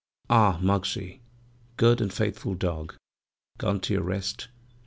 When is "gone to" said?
3.59-3.93